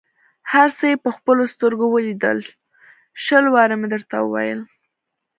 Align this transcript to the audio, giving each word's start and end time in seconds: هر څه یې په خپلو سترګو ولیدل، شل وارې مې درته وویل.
هر 0.51 0.67
څه 0.77 0.83
یې 0.91 0.97
په 1.03 1.09
خپلو 1.17 1.43
سترګو 1.53 1.85
ولیدل، 1.91 2.39
شل 3.23 3.45
وارې 3.53 3.75
مې 3.79 3.87
درته 3.93 4.15
وویل. 4.21 4.59